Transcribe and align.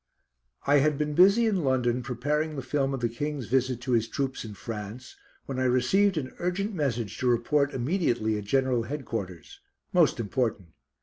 I 0.65 0.77
had 0.79 0.97
been 0.97 1.13
busy 1.13 1.45
in 1.45 1.63
London 1.63 2.01
preparing 2.01 2.55
the 2.55 2.63
film 2.63 2.91
of 2.95 3.01
the 3.01 3.07
King's 3.07 3.45
visit 3.45 3.81
to 3.81 3.91
his 3.91 4.07
troops 4.07 4.43
in 4.43 4.55
France, 4.55 5.15
when 5.45 5.59
I 5.59 5.65
received 5.65 6.17
an 6.17 6.33
urgent 6.39 6.73
message 6.73 7.19
to 7.19 7.27
report 7.27 7.71
immediately 7.71 8.35
at 8.35 8.45
General 8.45 8.81
Headquarters 8.81 9.59
most 9.93 10.19
important. 10.19 10.69